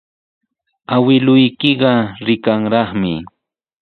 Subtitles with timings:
[0.95, 1.91] Awkilluykiqa
[2.25, 3.13] rikanraqmi.